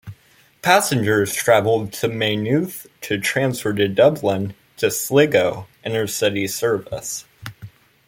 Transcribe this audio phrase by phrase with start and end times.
[0.63, 7.25] Passengers travel to Maynooth to transfer to Dublin to Sligo intercity service.